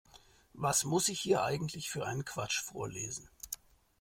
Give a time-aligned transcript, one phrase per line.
[0.55, 3.29] Was muss ich hier eigentlich für einen Quatsch vorlesen?